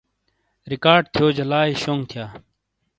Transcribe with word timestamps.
کارڈ 0.83 1.01
تھیو 1.13 1.27
جا 1.35 1.45
لائی 1.51 1.71
شونگ 1.81 2.01
تھیا۔ 2.09 2.25